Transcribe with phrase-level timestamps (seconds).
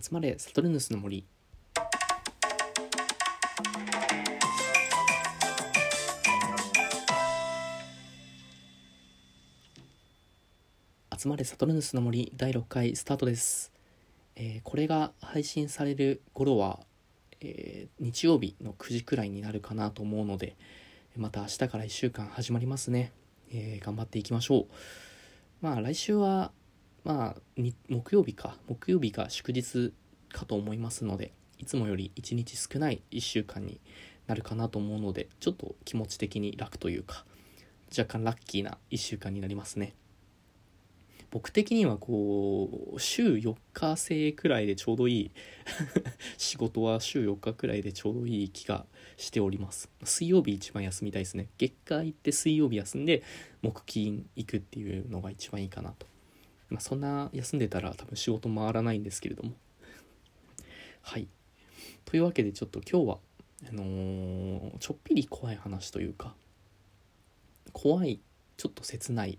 [0.00, 1.24] 集まれサトルヌスの森。
[11.16, 13.72] 集まれサトルヌスの森第6回スタートです、
[14.34, 16.80] えーこれが配信される頃は、
[17.40, 20.56] えー日曜日の9時くらいになるかなと思うので
[21.16, 23.12] また明日から1週間始まりますね、
[23.52, 24.66] えー頑張っていきましょう。
[25.62, 26.50] まあ来週は
[27.04, 28.56] まあ木曜日か。
[28.66, 29.92] 木曜日が祝日
[30.30, 33.80] かと思いますのでいつもより1日少ない1週間に
[34.26, 37.24] なるかなと思うのでちょっと気持ち的に楽というか
[37.96, 39.94] 若干ラッキーな1週間になりますね。
[41.30, 45.30] 僕的にはこう週4日制くらいでちょうどいい
[46.38, 49.90] 仕事は週4日くらいでちょうどいい気がしております。
[50.04, 51.48] 水曜日一番休みたいですね。
[51.58, 53.24] 月火行って水曜日休んで
[53.62, 56.13] 木金行くっていうのが一番いいかなと。
[56.70, 59.52] まあそんな休んでたら多分仕事回らないんですけれども。
[61.02, 61.28] はい。
[62.04, 63.18] というわけでちょっと今日は
[63.68, 66.34] あのーちょっぴり怖い話というか
[67.72, 68.20] 怖い
[68.56, 69.38] ちょっと切ない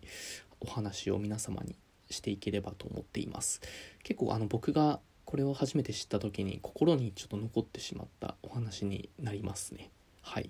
[0.60, 1.76] お話を皆様に
[2.10, 3.62] していければと思っています。
[4.04, 9.90] 結構あの僕がこれを初めて知った時に心にちょっと残ってしまったお話になりますね。
[10.22, 10.50] はい。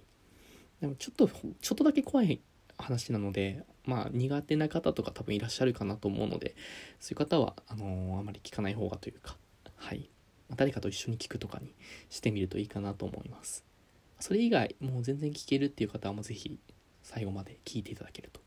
[0.81, 2.41] でもちょっとちょっとだけ怖い
[2.77, 6.55] 話なのでまあ苦手な方とか多分いらっしゃるかなと思うので
[6.99, 9.37] そういう方はあのーあまり聞かない方がというか
[9.75, 10.09] はい。
[10.49, 11.73] ま誰かと一緒に聞くとかに
[12.09, 13.65] してみるといいかなと思います。
[14.19, 16.59] それ以外もう全然聞けるっていう方はもうぜひ
[17.03, 18.39] 最後まで聞いていただけると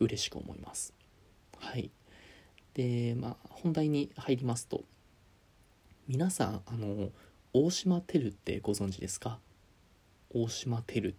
[0.00, 0.92] 嬉しく思います。
[1.58, 1.90] はい。
[2.74, 4.82] でまあ本題に入りますと
[6.08, 7.10] 皆さんあの
[7.52, 9.38] 大島テルってご存知ですか？
[10.30, 11.14] 大島テル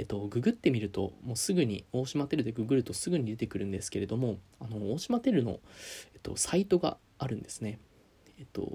[0.00, 5.60] えっとググってみるともうすぐに大島テルでググるとすぐに出てくるんですけれどもあの大島テルの、
[6.14, 7.78] えっと、サイトがあるんですね。
[8.38, 8.66] えっと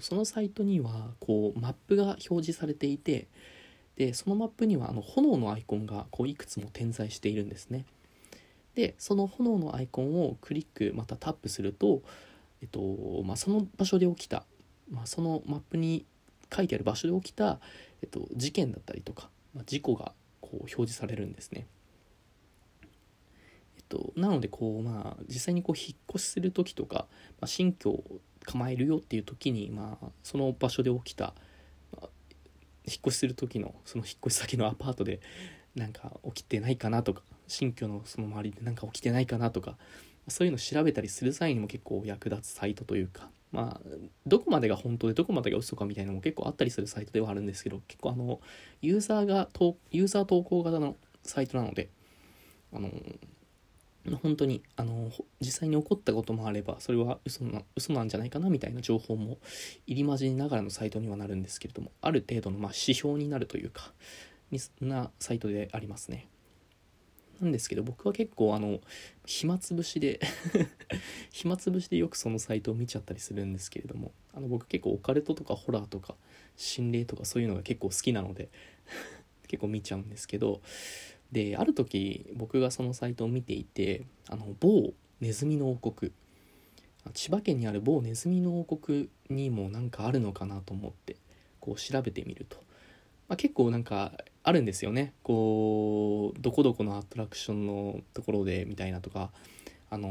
[0.00, 3.28] そのサイトにはこうマップが表示されていて
[3.94, 7.84] でそのマップにはあの炎のアイコンがこういくつも点在しているんですね。
[8.74, 12.02] でその炎のアイコンをクリックまたタップすると、
[12.60, 14.44] えっとまあ、その場所で起きた、
[14.90, 16.04] まあ、そのマップに
[16.52, 17.60] 書いてある場所で起きた、
[18.02, 20.12] えっと、事件だったりとか、まあ、事故が
[20.46, 21.66] こう表示されるんですね。
[23.76, 27.06] えっと、なのでこう、まあ、実際にこう引っ越しする時とか、
[27.40, 28.04] まあ、新居を
[28.44, 31.34] 構えるよっていう時に、まあ、その場所で起きた、
[31.92, 32.08] まあ
[32.88, 35.20] 引っ越しする時のその引っ越し先のアパートで
[35.74, 39.76] なんか起きてないかなとか新居のその周りでなんか起きてないかなとか
[40.28, 43.88] そういうの調べたりする際にも結構役立つサイトというかまあ
[44.26, 48.40] どこまでが本当でどこまでが嘘かみたいなのも結構あったりするサイトではあるんですけど結構あの
[48.82, 49.48] ユーザーが
[49.90, 51.88] ユーザー投稿型のサイトなので
[52.72, 52.90] あの
[54.22, 59.38] 本当にあの実際に起こったこともあればそれは嘘な嘘なんじゃないかなみたいな情報も
[59.86, 63.92] 入り混じりながらのサイトにはなるんですけれどもある程度のまあ指標になるというか
[64.80, 66.28] なサイトでありますね。
[67.40, 68.80] なんですけど僕は結構あの
[69.24, 70.20] 暇つぶしで
[71.30, 76.14] 暇つぶしでよくそのサイトを見ちゃったりするんですけれどもあの僕結構オカルトとかホラーとか
[76.56, 78.48] 心霊とかそういうのが結構好きなので
[79.48, 80.60] 結構見ちゃうんですけど
[81.32, 86.12] である時僕がそのサイトを見ていてあの某ネズミの王国
[87.14, 91.16] 千葉県にある某ネズミの王国にもなんかあるのかなと思って
[91.60, 92.58] こう調べてみると、
[93.28, 95.12] まあ、結構なんかあるんですよね。
[95.22, 99.30] こうどこどこのアトラクションのところでみたいなとか
[99.90, 100.08] あの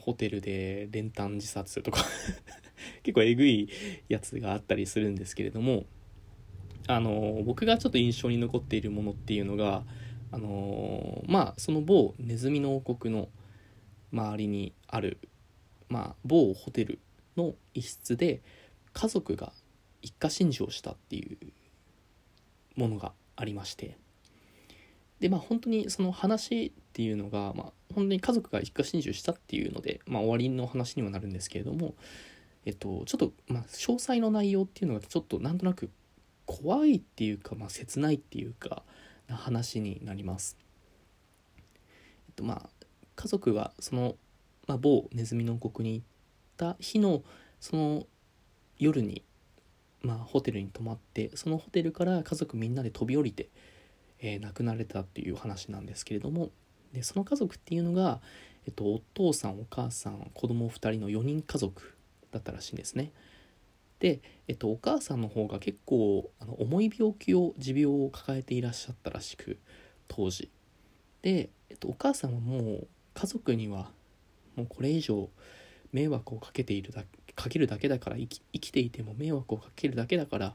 [0.00, 2.04] ホテルで練炭自殺とか。
[3.02, 3.68] 結構えぐい
[4.08, 5.86] やつがあったりするんですけれども
[6.86, 9.84] あの僕がちょっと印象に残っているものっていうのが
[10.30, 13.28] あのまあその某ネズミの王国の
[14.12, 15.18] 周りにある、
[15.88, 17.00] まあ、某ホテル
[17.36, 18.42] の一室で
[18.92, 19.52] 家族が
[20.02, 21.36] 一家心中をしたっていう
[22.76, 23.96] ものがありまして
[25.20, 31.94] でまあ本当にその話っていうのが、まあ、本当に家族が一家心中したっていうので、まあ、終わりの話にはなるんですけれども、
[32.66, 35.90] えっと、ちょっと、まあ、詳細の内容っていうのがちょっとなんとなく
[36.46, 38.82] 怖いっていうか、まあ、切ないっていうか
[39.28, 40.56] な話になります。
[41.56, 41.60] え
[42.30, 42.68] っとまあ
[43.16, 44.16] 家族がその、
[44.66, 46.06] まあ、某ネズミの王国に行っ
[46.56, 47.22] た日の
[47.60, 48.06] その
[48.78, 49.22] 夜に、
[50.04, 53.48] まあ、ホテルに泊まってそのホテルから家族みんなで飛び降りて、
[54.20, 56.50] えー亡くなられたっていう話なんですけれども
[56.92, 58.20] でその家族っていうのが、
[58.66, 61.94] えっと、お父さんお母さん子供2人の4人家族
[62.30, 63.12] だったらしいんですね。
[63.98, 69.58] で、えっと、お母さんの方が結構あの重い病気を持病を抱えていらっしゃったらしく
[70.08, 70.50] 当時
[71.22, 73.90] で、えっと、お母さんはもう家族には
[74.56, 75.30] もうこれ以上
[75.92, 77.04] 迷惑をかけているだ
[77.34, 80.54] かけるだけだから生き生きていても迷惑をかけるだけだから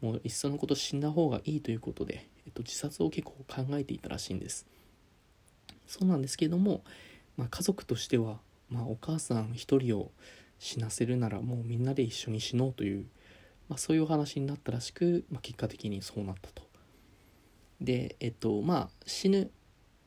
[0.00, 4.66] もういっそのこと死んだ方がいいということで、えっと、自殺を結構考えていたらしいんです。
[5.86, 6.82] そうなんですけれども、
[7.36, 8.38] まあ、家族としては、
[8.68, 10.10] まあ、お母さん一人を
[10.58, 13.06] 死なせるならもうみんなで一緒に死のうという、
[13.68, 16.62] まあ、そういうお話になったらしく、まあ、結果的にそうなったと。
[17.80, 19.50] でえっとまあ死ぬ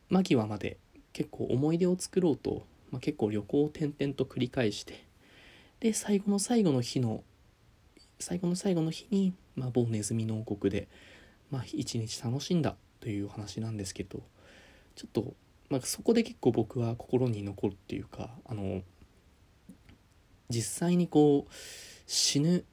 [0.09, 0.77] 間際まで
[1.11, 5.06] 結構思い出を作ろうと、まあ、結構旅行を転々と繰り返して
[5.79, 7.23] で最後の最後の日の
[8.19, 10.87] 最後の最後の日に、まあ、某ネズミの王国で、
[11.51, 14.21] まあ、一日楽しんだというお話なんですけど
[14.95, 15.33] ちょっと、
[15.69, 18.81] まあ、そこで結構僕は心に残るっていうかあの
[20.49, 21.53] 実際にこう
[22.07, 22.65] 死ぬ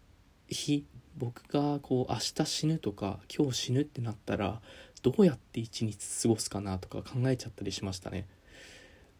[0.48, 0.86] 日
[1.18, 4.62] 僕がこう明日死ぬとか今日死ぬってなったら
[5.02, 8.26] どうやって一日過ごすかなとか考えちゃったりしましたね。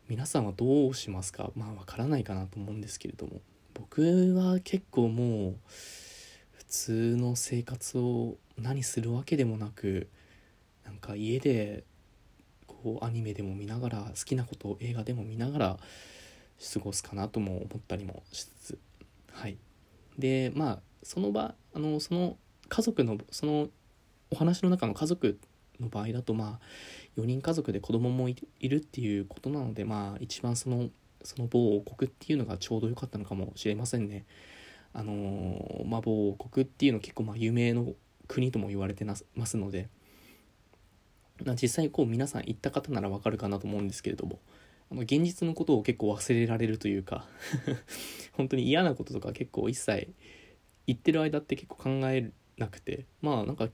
[0.09, 1.51] 皆さんはどうしますか？
[1.55, 3.43] まあわからないかなと思うんですけれども。
[3.75, 5.55] 僕は結構もう
[6.53, 10.09] 普通の生活を何するわけでもなく
[10.85, 11.85] なんか家で
[12.67, 15.77] こうアニメでも見ながら好きなことを映画でも見ながら
[16.73, 18.79] 過ごすかなとも思ったりもしつつ。
[19.33, 19.59] はい。
[20.19, 22.37] でまあその場あのその
[22.69, 23.69] 家族のその
[24.31, 25.39] お話の中の家族
[25.81, 30.89] の場合だとまあ4人家族で子供もいるっていうことなのでまあ一番その
[31.25, 34.27] その某王国っていうのがちょうど良かったのかもしれませんね。
[34.93, 37.95] あのー、まあ、某王国っていうの結構まあ有名の
[38.29, 39.89] 国とも言われてますので、
[41.45, 44.39] ま、実際こう皆さん行った方ならわかるかなと思うんですけれども。
[44.91, 47.27] あの現実のことを結構忘れられるというか。
[48.33, 50.13] 本当に嫌なこととか結構一切
[50.87, 53.07] 言ってる間って結構考えなくて。
[53.23, 53.71] まあなんか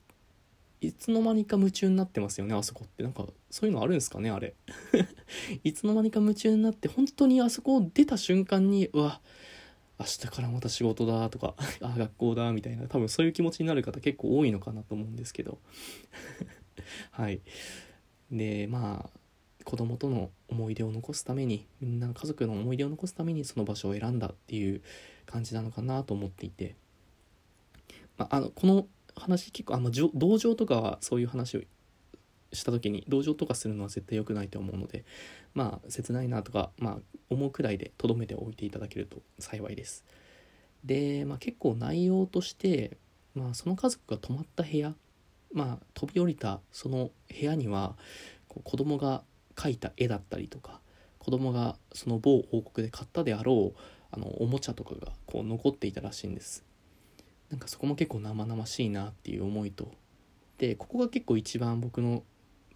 [0.81, 3.03] いつの間にか夢中になってますよねあそこって。
[3.03, 4.55] なんかそういうのあるんですかねあれ。
[5.63, 9.21] いつの間にか夢中になって本当にあそこを出た瞬間にうわ
[9.99, 15.59] 明日からまた仕事だとか あ学校だみたいな多分そういう気持ちになる方結構多いのかなと思うんですけど。
[17.13, 17.41] はい。
[18.33, 19.21] でまあ
[19.65, 24.81] 子供との思い出を残すためにみんな家族の思い出を残すためにその場所を選んだっていう
[25.27, 26.75] 感じなのかなと思っていて、
[28.17, 28.87] まあ、あのこの
[29.21, 31.61] 話結構あの同情とかはそういう話を
[32.53, 35.05] した時に同情とかするのは絶対良くないと思うので
[35.55, 36.97] まあ切ないなとか、まあ、
[37.29, 40.05] 思うくらいでとどめておいていただけると幸いです。
[40.85, 42.97] で、まあ、結構内容として、
[43.35, 44.95] まあ、その家族が泊まった部屋、
[45.53, 47.97] まあ、飛び降りたその部屋には
[48.49, 49.23] こう子供が
[49.55, 50.81] 描いた絵だったりとか
[51.19, 53.79] 子供がその某王国で買ったであろう
[54.11, 56.65] あのおもちゃとかがこう残っていたらしいんです。
[57.51, 59.93] なんかそこも結構生々しいなっていう思いと
[60.59, 62.23] でここが結構一番僕の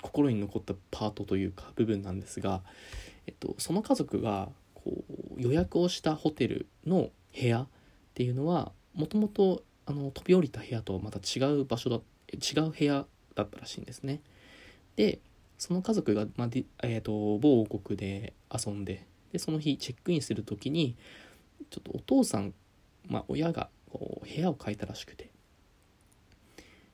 [0.03, 2.63] 心に残ったパートというか部分なんですが、
[3.27, 5.05] えっと、その家族がこ
[5.37, 7.67] う予約をしたホテルの部屋っ
[8.15, 12.01] ていうのはもともと飛び降りた部屋とはまた違う場所だ
[12.33, 14.21] 違う部屋だったらしいんですね。
[14.97, 15.21] で
[15.59, 16.49] その家族が、まあ
[16.83, 20.97] えーと、某王国で遊んででその日チェックインする時に
[21.71, 22.53] ちょっとお父さん、
[23.09, 23.69] まあ、親が
[24.23, 25.31] 部屋を変えたらしくて。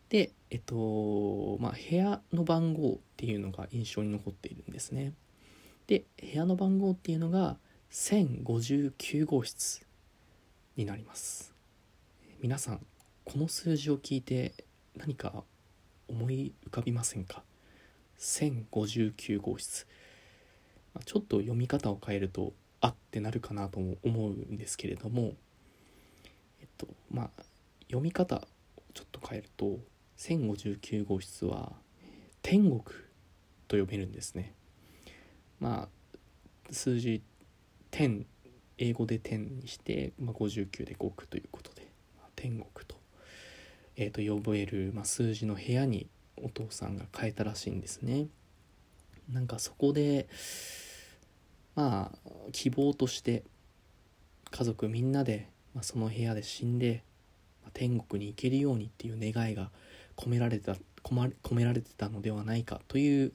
[0.09, 5.13] でえっとまあ部屋の番号っていうのが印象に残っているんですね。
[5.87, 7.59] で部屋の番号っていうのが
[7.93, 9.87] 1059号室
[10.77, 11.55] になります。
[12.41, 12.85] 皆さん
[13.25, 14.55] この数字を聞いて
[14.97, 15.45] 何か
[16.09, 17.45] 思い浮かびませんか
[18.19, 19.87] ？1059号室。
[21.05, 25.35] ちょっと読み方を変えるとあってなるかなと思うんですけれども。
[26.81, 27.43] とまあ
[27.89, 28.41] 読み方を
[28.95, 29.79] ちょっと変えると
[30.19, 31.73] 1059号室は
[32.43, 32.83] 天国
[33.69, 34.55] と呼べるんですね。
[35.59, 37.23] まあ数字
[37.91, 38.25] 10
[38.79, 41.87] 英語で10にして、まあ、59で5区ということで、
[42.35, 42.97] 天国と,、
[43.97, 46.09] えー、と呼べる、まあ、数字の部屋に
[46.43, 48.29] お父さんが変えたらしいんですね。
[49.31, 50.29] なんかそこで
[51.77, 52.19] まあ
[52.53, 53.45] 希望として
[54.51, 57.03] 家族みんなで、まあ、その部屋で死んで、
[57.63, 59.71] まあ、天国に行けるようにっていう願いが
[60.17, 63.33] 込められた込められてたのではないかという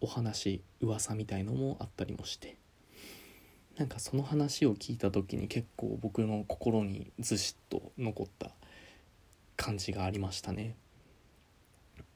[0.00, 2.56] お話噂みたいのもあったりもして
[3.76, 8.50] なんかその話を聞いた時に結構僕の心にずしっと残った
[9.56, 10.74] 感じがありましたね。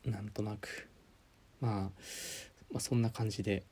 [0.05, 0.89] なんとなく、
[1.61, 1.91] まあ、ま
[2.79, 3.63] あそんな感じで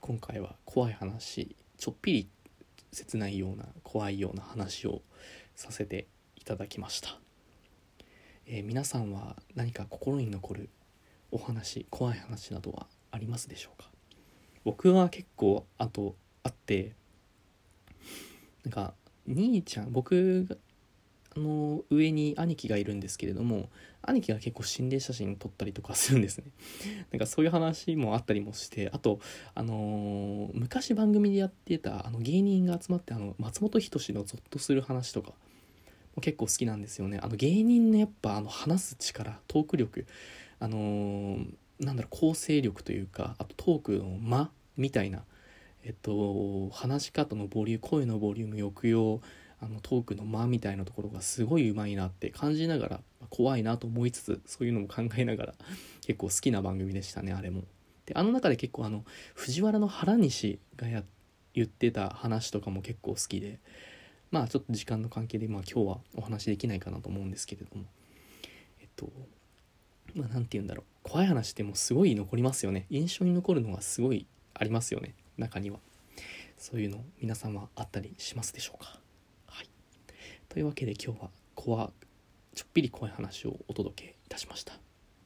[0.00, 2.28] 今回は怖い話ちょっぴり
[2.96, 5.02] 切ないような怖いような話を
[5.54, 7.18] させていただきました、
[8.46, 10.70] えー、皆さんは何か心に残る
[11.30, 13.90] お話怖い話などはありますでしょうか？
[14.64, 16.92] 僕は結構あとあって
[18.64, 18.94] なんか
[19.26, 20.56] 兄ちゃん僕が
[21.40, 23.68] の上に兄貴がいるんですけれども
[24.02, 26.44] 兄貴が結構心霊写真撮ったりとかするんですね。
[27.10, 29.20] なんかそういう話もあったりもしてあと
[29.54, 35.34] あのー昔番組でやってたあの芸人が集まってあの松本人志のゾッとする話とか
[36.14, 37.18] も結構好きなんですよね。
[37.22, 40.06] あの芸人のやっぱあの話す力トーク力
[40.58, 45.24] あのーなんだろう構成力というかあとトークの間みたいな
[45.84, 49.20] えっと話し方のボリューム声のボリューム抑揚
[49.66, 55.54] あのトークの間みたいなところがすごいうまいなって感じながら怖いなと思いつつそういうのも考えながら
[56.06, 57.64] 結構好きな番組でしたねあれも。
[58.06, 59.04] であの中で結構あの
[59.34, 61.02] 藤原の原西がや
[61.54, 63.58] 言ってた話とかも結構好きで
[64.30, 67.84] まあちょっと時間の関係で、まあ、今日はお話できないかなと思うんですけれども。
[68.80, 69.10] えっと
[70.14, 70.84] まあ何て言うんだろう。
[71.02, 72.86] 怖い話ってもうすごい残りますよね。
[72.90, 75.14] 印象に残るのがすごいありますよね。
[75.36, 75.78] 中には。
[76.56, 79.05] そういうの皆さんはあったりしますでしょうか？
[80.56, 81.90] というわけで今日は怖
[82.54, 84.72] ちょっぴり怖い話をお届けいたしました。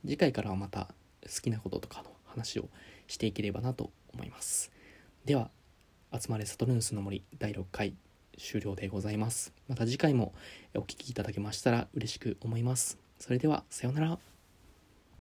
[0.04, 0.88] 次回からはまた
[1.22, 2.68] 好きなこととかの話を
[3.06, 4.72] していければなと思います。
[5.25, 5.50] では
[6.12, 7.94] 集まれサトルヌスの森第6回
[8.37, 9.52] 終了でございます。
[9.68, 10.34] また次回も
[10.75, 12.99] お聴きいただけましたら嬉しく思います。
[13.20, 14.29] それではさようなら。